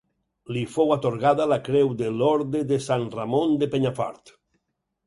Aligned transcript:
Li 0.55 0.63
fou 0.75 0.93
atorgada 0.95 1.47
la 1.51 1.59
creu 1.67 1.93
de 2.01 2.09
l'Orde 2.17 2.63
de 2.73 2.81
Sant 2.89 3.07
Ramon 3.21 3.55
de 3.63 3.71
Penyafort. 3.77 4.39